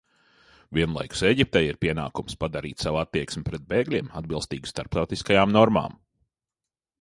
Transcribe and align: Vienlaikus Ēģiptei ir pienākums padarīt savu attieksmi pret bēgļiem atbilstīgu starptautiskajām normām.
Vienlaikus 0.75 1.19
Ēģiptei 1.27 1.61
ir 1.65 1.77
pienākums 1.85 2.37
padarīt 2.43 2.85
savu 2.85 2.99
attieksmi 3.03 3.43
pret 3.51 3.67
bēgļiem 3.75 4.09
atbilstīgu 4.23 4.73
starptautiskajām 4.73 5.55
normām. 5.59 6.01